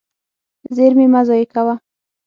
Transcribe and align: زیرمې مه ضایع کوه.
زیرمې 0.75 1.05
مه 1.13 1.21
ضایع 1.27 1.47
کوه. 1.53 1.75